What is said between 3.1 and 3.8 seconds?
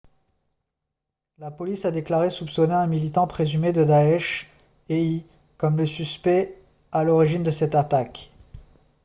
présumé